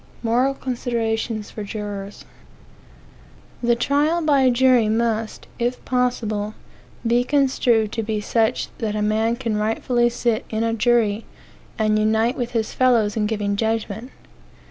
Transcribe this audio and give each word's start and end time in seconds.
MORAL 0.23 0.55
CONSIDERATIONS 0.55 1.51
FOR 1.51 1.63
JURORS 1.63 2.25
THE 3.61 3.75
trial 3.75 4.23
by 4.23 4.49
jury 4.49 4.89
must, 4.89 5.45
if 5.59 5.85
possible, 5.85 6.55
be 7.05 7.23
construed 7.23 7.91
to 7.91 8.01
be 8.01 8.19
such 8.19 8.69
that 8.79 8.95
a 8.95 9.03
man 9.03 9.35
can 9.35 9.57
rightfully 9.57 10.09
sit 10.09 10.43
in 10.49 10.63
a 10.63 10.73
jury, 10.73 11.25
and 11.77 11.99
unite 11.99 12.35
with 12.35 12.53
his 12.53 12.73
fellows 12.73 13.15
in 13.15 13.27
giving 13.27 13.55
judgment. 13.55 14.09